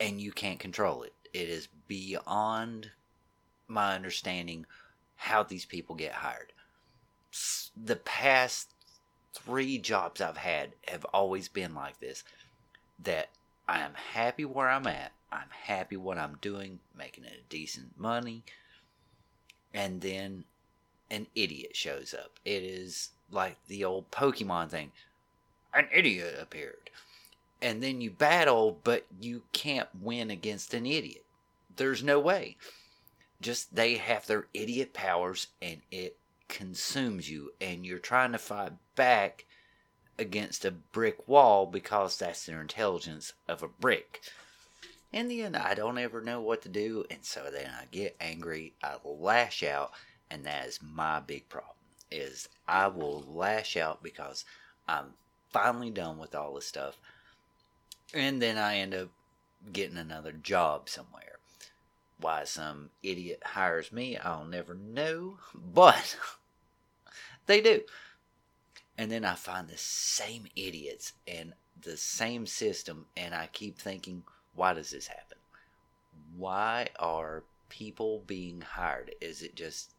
And 0.00 0.20
you 0.20 0.32
can't 0.32 0.58
control 0.58 1.02
it. 1.02 1.14
It 1.32 1.48
is 1.48 1.68
beyond 1.88 2.90
my 3.68 3.94
understanding 3.94 4.66
how 5.16 5.42
these 5.42 5.64
people 5.64 5.94
get 5.96 6.12
hired. 6.12 6.52
The 7.76 7.96
past 7.96 8.68
three 9.34 9.78
jobs 9.78 10.20
I've 10.20 10.38
had 10.38 10.72
have 10.88 11.04
always 11.06 11.48
been 11.48 11.74
like 11.74 12.00
this 12.00 12.24
that 13.02 13.28
I 13.68 13.80
am 13.80 13.94
happy 13.94 14.44
where 14.44 14.68
I'm 14.68 14.86
at. 14.86 15.12
I'm 15.30 15.50
happy 15.50 15.96
what 15.96 16.18
I'm 16.18 16.38
doing, 16.40 16.78
making 16.96 17.24
it 17.24 17.48
decent 17.48 17.98
money. 17.98 18.44
And 19.74 20.00
then 20.00 20.44
an 21.10 21.26
idiot 21.34 21.76
shows 21.76 22.14
up. 22.14 22.38
It 22.44 22.62
is 22.62 23.10
like 23.30 23.56
the 23.68 23.84
old 23.84 24.10
Pokemon 24.10 24.70
thing. 24.70 24.92
An 25.74 25.88
idiot 25.92 26.36
appeared. 26.40 26.90
And 27.60 27.82
then 27.82 28.00
you 28.00 28.10
battle, 28.10 28.78
but 28.84 29.06
you 29.20 29.42
can't 29.52 29.88
win 30.00 30.30
against 30.30 30.74
an 30.74 30.86
idiot. 30.86 31.24
There's 31.76 32.02
no 32.02 32.18
way. 32.18 32.56
Just 33.40 33.74
they 33.74 33.94
have 33.96 34.26
their 34.26 34.46
idiot 34.54 34.94
powers 34.94 35.48
and 35.60 35.82
it 35.90 36.16
consumes 36.48 37.30
you, 37.30 37.52
and 37.60 37.84
you're 37.84 37.98
trying 37.98 38.32
to 38.32 38.38
fight 38.38 38.72
back 38.94 39.44
against 40.18 40.64
a 40.64 40.70
brick 40.70 41.28
wall 41.28 41.66
because 41.66 42.18
that's 42.18 42.46
their 42.46 42.60
intelligence 42.60 43.32
of 43.48 43.62
a 43.62 43.68
brick. 43.68 44.22
In 45.12 45.28
the 45.28 45.42
end, 45.42 45.56
I 45.56 45.74
don't 45.74 45.98
ever 45.98 46.20
know 46.20 46.40
what 46.40 46.62
to 46.62 46.68
do, 46.68 47.04
and 47.10 47.24
so 47.24 47.48
then 47.52 47.70
I 47.70 47.84
get 47.90 48.16
angry, 48.20 48.74
I 48.82 48.96
lash 49.04 49.62
out, 49.62 49.92
and 50.30 50.44
that 50.44 50.66
is 50.66 50.80
my 50.82 51.20
big 51.20 51.48
problem. 51.48 51.72
Is 52.10 52.48
I 52.68 52.86
will 52.88 53.24
lash 53.26 53.76
out 53.76 54.02
because 54.02 54.44
I'm 54.88 55.14
finally 55.50 55.90
done 55.90 56.18
with 56.18 56.34
all 56.34 56.54
this 56.54 56.66
stuff, 56.66 56.96
and 58.14 58.40
then 58.40 58.58
I 58.58 58.78
end 58.78 58.94
up 58.94 59.08
getting 59.72 59.96
another 59.96 60.32
job 60.32 60.88
somewhere. 60.88 61.35
Why 62.18 62.44
some 62.44 62.90
idiot 63.02 63.42
hires 63.44 63.92
me, 63.92 64.16
I'll 64.16 64.44
never 64.44 64.74
know, 64.74 65.38
but 65.54 66.16
they 67.46 67.60
do. 67.60 67.82
And 68.98 69.10
then 69.10 69.24
I 69.24 69.34
find 69.34 69.68
the 69.68 69.76
same 69.76 70.46
idiots 70.56 71.12
and 71.28 71.52
the 71.80 71.96
same 71.96 72.46
system, 72.46 73.06
and 73.16 73.34
I 73.34 73.48
keep 73.52 73.78
thinking, 73.78 74.22
why 74.54 74.72
does 74.72 74.90
this 74.90 75.06
happen? 75.08 75.38
Why 76.36 76.88
are 76.98 77.44
people 77.68 78.22
being 78.26 78.62
hired? 78.62 79.14
Is 79.20 79.42
it 79.42 79.54
just 79.54 79.90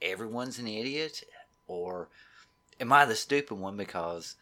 everyone's 0.00 0.58
an 0.58 0.66
idiot? 0.66 1.22
Or 1.66 2.08
am 2.80 2.92
I 2.92 3.04
the 3.04 3.14
stupid 3.14 3.56
one 3.56 3.76
because 3.76 4.36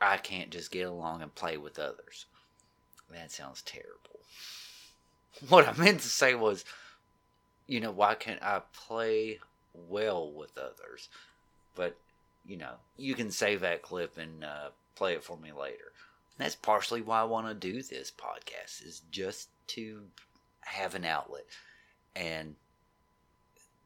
I 0.00 0.16
can't 0.16 0.50
just 0.50 0.70
get 0.70 0.88
along 0.88 1.22
and 1.22 1.34
play 1.34 1.56
with 1.56 1.78
others? 1.78 2.26
That 3.10 3.30
sounds 3.30 3.62
terrible. 3.62 4.05
What 5.48 5.68
I 5.68 5.72
meant 5.74 6.00
to 6.00 6.08
say 6.08 6.34
was, 6.34 6.64
you 7.66 7.80
know, 7.80 7.90
why 7.90 8.14
can't 8.14 8.42
I 8.42 8.62
play 8.72 9.38
well 9.74 10.30
with 10.30 10.56
others? 10.56 11.08
But, 11.74 11.96
you 12.46 12.56
know, 12.56 12.74
you 12.96 13.14
can 13.14 13.30
save 13.30 13.60
that 13.60 13.82
clip 13.82 14.16
and 14.16 14.44
uh, 14.44 14.68
play 14.94 15.12
it 15.12 15.24
for 15.24 15.36
me 15.36 15.52
later. 15.52 15.92
That's 16.38 16.54
partially 16.54 17.02
why 17.02 17.20
I 17.20 17.24
want 17.24 17.48
to 17.48 17.54
do 17.54 17.82
this 17.82 18.10
podcast, 18.10 18.86
is 18.86 19.02
just 19.10 19.48
to 19.68 20.02
have 20.60 20.94
an 20.94 21.04
outlet 21.04 21.44
and 22.14 22.56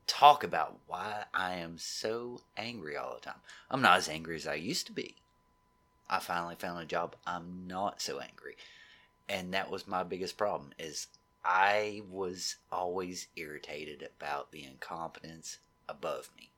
talk 0.07 0.43
about 0.43 0.79
why 0.87 1.25
I 1.33 1.55
am 1.55 1.79
so 1.79 2.41
angry 2.57 2.97
all 2.97 3.15
the 3.15 3.21
time. 3.21 3.41
I'm 3.71 3.83
not 3.83 3.99
as 3.99 4.09
angry 4.09 4.37
as 4.37 4.47
I 4.47 4.55
used 4.55 4.87
to 4.87 4.93
be. 4.93 5.17
I 6.09 6.19
finally 6.19 6.57
found 6.57 6.83
a 6.83 6.87
job. 6.87 7.15
I'm 7.27 7.67
not 7.69 8.03
so 8.03 8.19
angry. 8.19 8.57
And 9.29 9.55
that 9.55 9.71
was 9.71 9.87
my 9.87 10.03
biggest 10.03 10.37
problem 10.37 10.71
is 10.77 11.07
I 11.45 12.03
was 12.11 12.57
always 12.71 13.29
irritated 13.37 14.03
about 14.03 14.53
the 14.53 14.65
incompetence 14.65 15.59
above 15.89 16.31
me. 16.37 16.51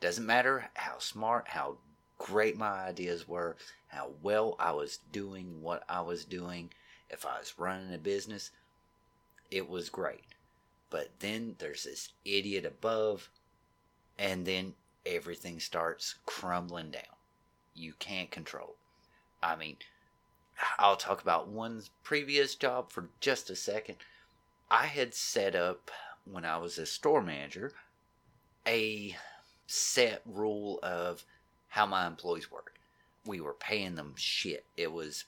Doesn't 0.00 0.26
matter 0.26 0.70
how 0.74 0.98
smart, 0.98 1.48
how 1.48 1.78
great 2.18 2.56
my 2.56 2.84
ideas 2.84 3.26
were, 3.26 3.56
how 3.88 4.12
well 4.22 4.54
I 4.58 4.72
was 4.72 4.98
doing 5.12 5.62
what 5.62 5.84
I 5.88 6.02
was 6.02 6.24
doing, 6.24 6.70
if 7.08 7.26
I 7.26 7.38
was 7.38 7.58
running 7.58 7.92
a 7.94 7.98
business, 7.98 8.50
it 9.50 9.68
was 9.68 9.88
great. 9.88 10.24
But 10.90 11.08
then 11.20 11.56
there's 11.58 11.84
this 11.84 12.10
idiot 12.24 12.64
above, 12.64 13.30
and 14.18 14.46
then 14.46 14.74
everything 15.06 15.60
starts 15.60 16.16
crumbling 16.26 16.90
down. 16.90 17.16
You 17.74 17.94
can't 17.98 18.30
control. 18.30 18.76
I 19.42 19.56
mean, 19.56 19.76
I'll 20.78 20.96
talk 20.96 21.22
about 21.22 21.48
one 21.48 21.82
previous 22.02 22.54
job 22.54 22.90
for 22.90 23.08
just 23.20 23.50
a 23.50 23.56
second. 23.56 23.96
I 24.70 24.86
had 24.86 25.14
set 25.14 25.54
up, 25.54 25.90
when 26.24 26.44
I 26.44 26.58
was 26.58 26.78
a 26.78 26.86
store 26.86 27.22
manager, 27.22 27.72
a 28.66 29.16
set 29.66 30.22
rule 30.26 30.78
of 30.82 31.24
how 31.68 31.86
my 31.86 32.06
employees 32.06 32.50
work. 32.50 32.74
We 33.26 33.40
were 33.40 33.54
paying 33.54 33.94
them 33.94 34.14
shit. 34.16 34.64
It 34.76 34.92
was 34.92 35.24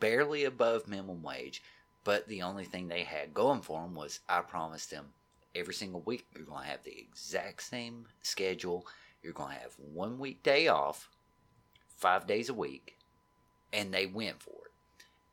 barely 0.00 0.44
above 0.44 0.88
minimum 0.88 1.22
wage, 1.22 1.62
but 2.04 2.28
the 2.28 2.42
only 2.42 2.64
thing 2.64 2.88
they 2.88 3.02
had 3.02 3.34
going 3.34 3.62
for 3.62 3.82
them 3.82 3.94
was 3.94 4.20
I 4.28 4.40
promised 4.40 4.90
them 4.90 5.12
every 5.54 5.74
single 5.74 6.00
week 6.00 6.26
you're 6.34 6.44
going 6.44 6.64
to 6.64 6.70
have 6.70 6.82
the 6.82 6.98
exact 6.98 7.62
same 7.62 8.06
schedule. 8.22 8.86
You're 9.22 9.32
going 9.32 9.54
to 9.54 9.60
have 9.60 9.74
one 9.78 10.18
week 10.18 10.42
day 10.42 10.68
off, 10.68 11.08
five 11.96 12.26
days 12.26 12.48
a 12.48 12.54
week, 12.54 12.98
and 13.74 13.92
they 13.92 14.06
went 14.06 14.40
for 14.40 14.50
it. 14.50 14.72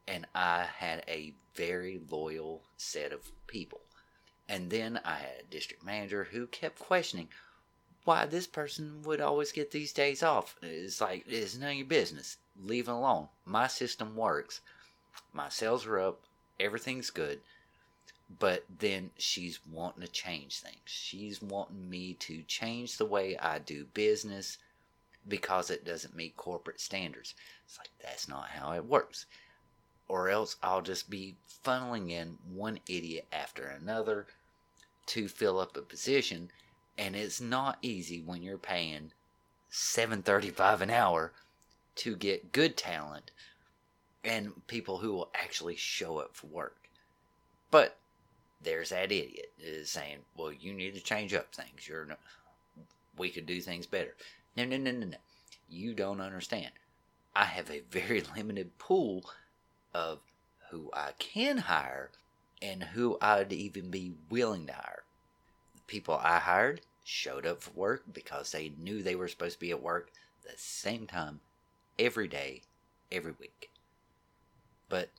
And 0.08 0.26
I 0.36 0.66
had 0.78 1.04
a 1.08 1.34
very 1.56 2.02
loyal 2.10 2.64
set 2.76 3.14
of 3.14 3.32
people. 3.48 3.82
And 4.50 4.70
then 4.70 5.00
I 5.06 5.16
had 5.16 5.36
a 5.40 5.52
district 5.52 5.86
manager 5.86 6.28
who 6.32 6.48
kept 6.48 6.80
questioning 6.80 7.30
why 8.04 8.26
this 8.26 8.48
person 8.48 9.04
would 9.04 9.22
always 9.22 9.52
get 9.52 9.72
these 9.72 9.94
days 9.94 10.24
off. 10.24 10.58
It's 10.62 11.00
like, 11.00 11.24
it's 11.28 11.58
none 11.58 11.70
of 11.70 11.76
your 11.78 11.86
business. 11.86 12.38
Leave 12.62 12.88
it 12.88 12.92
alone. 12.92 13.28
My 13.46 13.68
system 13.68 14.16
works. 14.16 14.60
My 15.32 15.50
sales 15.50 15.86
are 15.86 16.00
up. 16.00 16.20
Everything's 16.60 17.12
good. 17.12 17.40
But 18.40 18.64
then 18.80 19.12
she's 19.18 19.60
wanting 19.72 20.02
to 20.02 20.12
change 20.12 20.60
things. 20.60 20.80
She's 20.86 21.42
wanting 21.42 21.90
me 21.90 22.16
to 22.16 22.42
change 22.44 22.98
the 22.98 23.06
way 23.06 23.38
I 23.38 23.60
do 23.60 23.86
business 23.94 24.58
because 25.28 25.70
it 25.70 25.86
doesn't 25.86 26.16
meet 26.16 26.38
corporate 26.38 26.80
standards. 26.80 27.36
It's 27.66 27.78
like, 27.78 27.90
that's 28.02 28.28
not 28.28 28.50
how 28.50 28.74
it 28.74 28.86
works. 28.86 29.26
Or 30.08 30.30
else 30.30 30.58
I'll 30.62 30.82
just 30.82 31.10
be 31.10 31.36
funneling 31.64 32.10
in 32.10 32.38
one 32.54 32.80
idiot 32.88 33.28
after 33.32 33.66
another 33.66 34.28
to 35.08 35.28
fill 35.28 35.60
up 35.60 35.78
a 35.78 35.82
position. 35.82 36.52
And 36.98 37.16
it's 37.16 37.40
not 37.40 37.78
easy 37.82 38.22
when 38.22 38.42
you're 38.42 38.58
paying 38.58 39.12
735 39.70 40.82
an 40.82 40.90
hour 40.90 41.32
to 41.96 42.16
get 42.16 42.52
good 42.52 42.78
talent 42.78 43.32
and 44.24 44.68
people 44.68 45.00
who 45.00 45.14
will 45.14 45.30
actually 45.34 45.76
show 45.76 46.18
up 46.20 46.36
for 46.36 46.48
work. 46.48 46.78
But 47.72 47.98
there's 48.62 48.90
that 48.90 49.12
idiot 49.12 49.52
is 49.60 49.90
saying, 49.90 50.26
"Well, 50.36 50.52
you 50.52 50.74
need 50.74 50.94
to 50.94 51.00
change 51.00 51.34
up 51.34 51.54
things. 51.54 51.88
You're 51.88 52.18
we 53.18 53.30
could 53.30 53.46
do 53.46 53.62
things 53.62 53.86
better." 53.88 54.16
No, 54.56 54.66
no, 54.66 54.78
no, 54.78 54.92
no, 54.92 55.08
no. 55.08 55.18
You 55.70 55.94
don't 55.94 56.22
understand. 56.22 56.72
I 57.36 57.46
have 57.46 57.70
a 57.72 57.82
very 57.90 58.22
limited 58.36 58.78
pool 58.78 59.24
of 59.94 60.20
who 60.70 60.90
I 60.94 61.12
can 61.18 61.58
hire 61.58 62.12
and 62.62 62.84
who 62.84 63.18
I'd 63.22 63.54
even 63.54 63.90
be 63.90 64.14
willing 64.30 64.68
to 64.68 64.74
hire. 64.74 65.04
The 65.76 65.82
people 65.88 66.20
I 66.22 66.40
hired 66.40 66.82
showed 67.04 67.46
up 67.46 67.64
for 67.64 67.72
work 67.72 68.04
because 68.14 68.52
they 68.52 68.72
knew 68.78 69.02
they 69.02 69.16
were 69.16 69.28
supposed 69.28 69.56
to 69.56 69.60
be 69.60 69.72
at 69.72 69.82
work 69.82 70.12
the 70.44 70.54
same 70.58 71.08
time 71.08 71.40
every 71.98 72.28
day, 72.28 72.62
every 73.12 73.34
week. 73.40 73.70
But 74.90 75.10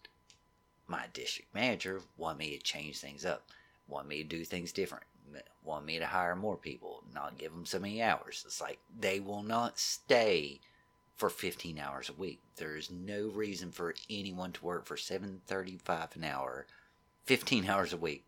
my 0.86 1.06
district 1.12 1.54
manager 1.54 2.02
wanted 2.16 2.38
me 2.38 2.56
to 2.56 2.62
change 2.62 2.98
things 2.98 3.24
up, 3.24 3.48
wanted 3.88 4.08
me 4.08 4.22
to 4.22 4.28
do 4.28 4.44
things 4.44 4.72
different, 4.72 5.04
want 5.62 5.84
me 5.84 5.98
to 5.98 6.06
hire 6.06 6.36
more 6.36 6.56
people, 6.56 7.04
not 7.14 7.38
give 7.38 7.52
them 7.52 7.66
so 7.66 7.78
many 7.78 8.02
hours. 8.02 8.42
It's 8.46 8.60
like 8.60 8.78
they 8.98 9.20
will 9.20 9.42
not 9.42 9.78
stay 9.78 10.60
for 11.16 11.30
15 11.30 11.78
hours 11.78 12.08
a 12.08 12.14
week. 12.14 12.40
There's 12.56 12.90
no 12.90 13.28
reason 13.28 13.70
for 13.70 13.94
anyone 14.10 14.52
to 14.52 14.64
work 14.64 14.86
for 14.86 14.96
7.35 14.96 16.16
an 16.16 16.24
hour, 16.24 16.66
15 17.24 17.66
hours 17.68 17.92
a 17.92 17.96
week 17.96 18.26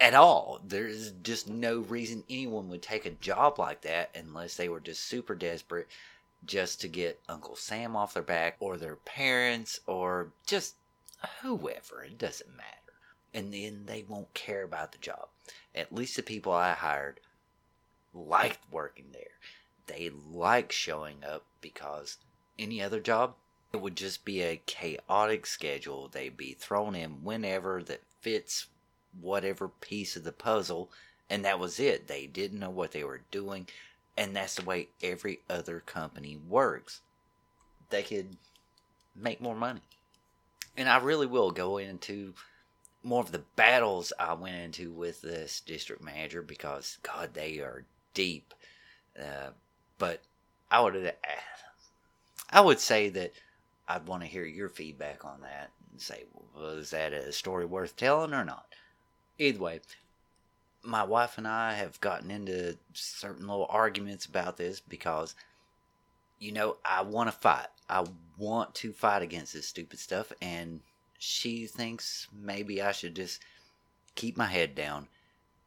at 0.00 0.14
all. 0.14 0.60
There's 0.64 1.12
just 1.22 1.48
no 1.48 1.80
reason 1.80 2.24
anyone 2.28 2.68
would 2.68 2.82
take 2.82 3.06
a 3.06 3.10
job 3.10 3.58
like 3.58 3.82
that 3.82 4.10
unless 4.14 4.56
they 4.56 4.68
were 4.68 4.80
just 4.80 5.04
super 5.04 5.34
desperate 5.34 5.88
just 6.44 6.80
to 6.80 6.88
get 6.88 7.20
Uncle 7.28 7.56
Sam 7.56 7.96
off 7.96 8.14
their 8.14 8.22
back 8.22 8.56
or 8.60 8.76
their 8.76 8.96
parents 8.96 9.80
or 9.86 10.32
just 10.46 10.74
whoever. 11.42 12.04
It 12.04 12.18
doesn't 12.18 12.56
matter. 12.56 12.68
And 13.34 13.52
then 13.52 13.84
they 13.86 14.04
won't 14.08 14.32
care 14.34 14.62
about 14.62 14.92
the 14.92 14.98
job. 14.98 15.28
At 15.74 15.94
least 15.94 16.16
the 16.16 16.22
people 16.22 16.52
I 16.52 16.72
hired 16.72 17.20
liked 18.14 18.60
working 18.70 19.06
there. 19.12 19.38
They 19.86 20.10
like 20.10 20.72
showing 20.72 21.24
up 21.24 21.44
because 21.60 22.18
any 22.58 22.82
other 22.82 23.00
job, 23.00 23.34
it 23.72 23.80
would 23.80 23.96
just 23.96 24.24
be 24.24 24.42
a 24.42 24.62
chaotic 24.66 25.46
schedule. 25.46 26.08
They'd 26.08 26.36
be 26.36 26.52
thrown 26.52 26.94
in 26.94 27.22
whenever 27.22 27.82
that 27.84 28.02
fits 28.20 28.66
whatever 29.20 29.68
piece 29.68 30.16
of 30.16 30.24
the 30.24 30.32
puzzle, 30.32 30.90
and 31.30 31.44
that 31.44 31.58
was 31.58 31.78
it. 31.80 32.06
They 32.06 32.26
didn't 32.26 32.60
know 32.60 32.70
what 32.70 32.92
they 32.92 33.04
were 33.04 33.22
doing, 33.30 33.68
and 34.16 34.34
that's 34.34 34.56
the 34.56 34.64
way 34.64 34.88
every 35.02 35.40
other 35.48 35.80
company 35.80 36.36
works. 36.36 37.00
They 37.90 38.02
could 38.02 38.36
make 39.14 39.40
more 39.40 39.56
money. 39.56 39.80
And 40.76 40.88
I 40.88 40.98
really 40.98 41.26
will 41.26 41.50
go 41.50 41.78
into 41.78 42.34
more 43.02 43.20
of 43.20 43.32
the 43.32 43.44
battles 43.56 44.12
I 44.18 44.34
went 44.34 44.56
into 44.56 44.90
with 44.90 45.22
this 45.22 45.60
district 45.60 46.02
manager 46.02 46.42
because, 46.42 46.98
God, 47.02 47.34
they 47.34 47.58
are 47.58 47.84
deep. 48.14 48.54
Uh, 49.18 49.50
but 49.98 50.20
I 50.70 50.80
would 50.80 51.14
I 52.50 52.60
would 52.60 52.80
say 52.80 53.08
that 53.10 53.32
I'd 53.88 54.06
want 54.06 54.22
to 54.22 54.28
hear 54.28 54.44
your 54.44 54.68
feedback 54.68 55.24
on 55.24 55.40
that 55.42 55.70
and 55.90 56.00
say, 56.00 56.24
was 56.54 56.90
that 56.90 57.12
a 57.12 57.32
story 57.32 57.64
worth 57.64 57.96
telling 57.96 58.34
or 58.34 58.44
not? 58.44 58.66
Either 59.38 59.58
way, 59.58 59.80
my 60.82 61.04
wife 61.04 61.38
and 61.38 61.46
I 61.46 61.74
have 61.74 62.00
gotten 62.00 62.30
into 62.30 62.76
certain 62.92 63.46
little 63.46 63.66
arguments 63.68 64.26
about 64.26 64.56
this 64.56 64.80
because, 64.80 65.34
you 66.38 66.52
know, 66.52 66.76
I 66.84 67.02
want 67.02 67.28
to 67.28 67.36
fight. 67.36 67.68
I 67.88 68.04
want 68.36 68.74
to 68.76 68.92
fight 68.92 69.22
against 69.22 69.54
this 69.54 69.66
stupid 69.66 69.98
stuff, 69.98 70.32
and 70.42 70.80
she 71.18 71.66
thinks 71.66 72.28
maybe 72.32 72.80
I 72.80 72.92
should 72.92 73.16
just 73.16 73.42
keep 74.14 74.36
my 74.36 74.46
head 74.46 74.74
down 74.74 75.08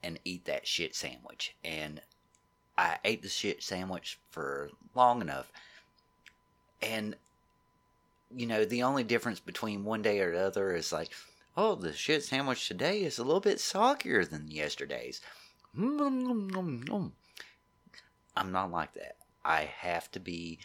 and 0.02 0.20
eat 0.26 0.46
that 0.46 0.66
shit 0.66 0.96
sandwich. 0.96 1.56
And 1.64 2.02
I 2.78 2.98
ate 3.04 3.22
the 3.22 3.30
shit 3.30 3.62
sandwich 3.62 4.18
for 4.30 4.70
long 4.96 5.22
enough. 5.22 5.52
And, 6.82 7.16
you 8.36 8.48
know, 8.48 8.66
the 8.66 8.84
only 8.84 9.04
difference 9.04 9.40
between 9.40 9.84
one 9.84 10.02
day 10.02 10.20
or 10.22 10.32
the 10.32 10.42
other 10.42 10.74
is 10.74 10.92
like, 10.92 11.10
oh, 11.56 11.76
the 11.76 11.94
shit 11.94 12.24
sandwich 12.24 12.68
today 12.68 13.04
is 13.04 13.20
a 13.20 13.24
little 13.24 13.42
bit 13.42 13.58
soggier 13.58 14.28
than 14.28 14.50
yesterday's. 14.50 15.22
I'm 15.78 15.98
not 18.52 18.72
like 18.72 18.94
that. 18.94 19.18
I 19.44 19.64
have 19.64 20.10
to 20.12 20.20
be 20.20 20.60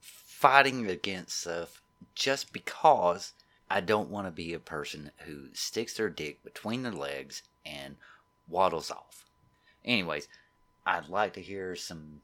fighting 0.00 0.90
against 0.90 1.40
stuff 1.40 1.80
just 2.14 2.52
because 2.52 3.32
I 3.70 3.80
don't 3.80 4.10
want 4.10 4.26
to 4.26 4.30
be 4.30 4.52
a 4.52 4.58
person 4.58 5.10
who 5.24 5.48
sticks 5.52 5.94
their 5.94 6.10
dick 6.10 6.42
between 6.44 6.82
their 6.82 6.92
legs 6.92 7.42
and 7.64 7.96
waddles 8.48 8.90
off. 8.90 9.24
Anyways, 9.84 10.28
I'd 10.86 11.08
like 11.08 11.32
to 11.34 11.40
hear 11.40 11.74
some 11.74 12.20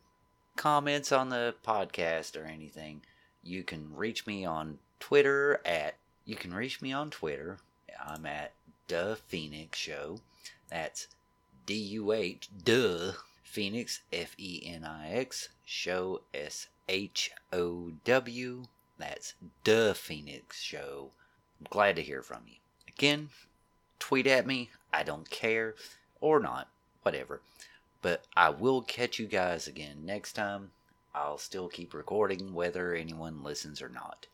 comments 0.57 1.13
on 1.13 1.31
the 1.31 1.55
podcast 1.67 2.41
or 2.41 2.45
anything. 2.45 3.03
You 3.43 3.63
can 3.63 3.97
reach 3.97 4.27
me 4.27 4.45
on 4.45 4.79
Twitter 4.99 5.61
at 5.65 5.97
You 6.27 6.37
can 6.37 6.53
reach 6.53 6.83
me 6.83 6.93
on 6.93 7.11
Twitter. 7.11 7.59
I'm 8.07 8.27
at 8.27 8.53
the 8.89 9.19
Fenix 9.29 9.79
Show. 9.79 10.21
That's 10.69 11.09
D 11.67 11.75
U 11.75 12.13
H 12.13 12.49
Duh 12.65 13.13
Fenix 13.43 14.01
F 14.13 14.35
E 14.39 14.63
N 14.65 14.85
I 14.85 15.11
X 15.11 15.49
Show 15.65 16.21
S 16.35 16.69
H 16.89 17.31
O 17.53 17.93
W. 18.05 18.65
That's 18.99 19.35
the 19.65 19.95
Fenix 19.97 20.61
Show. 20.61 21.11
Glad 21.69 21.97
to 21.97 22.03
hear 22.03 22.23
from 22.23 22.43
you. 22.47 22.57
Again, 22.89 23.29
tweet 23.99 24.27
at 24.27 24.47
me. 24.47 24.71
I 24.93 25.03
don't 25.03 25.29
care 25.29 25.75
or 26.21 26.41
not, 26.41 26.69
whatever. 27.03 27.43
But 28.03 28.25
I 28.35 28.49
will 28.51 28.83
catch 28.83 29.19
you 29.19 29.27
guys 29.27 29.69
again 29.69 30.07
next 30.07 30.33
time. 30.33 30.71
I'll 31.15 31.39
still 31.39 31.69
keep 31.69 31.93
recording 31.93 32.55
whether 32.55 32.95
anyone 32.95 33.43
listens 33.43 33.83
or 33.83 33.89
not. 33.89 34.27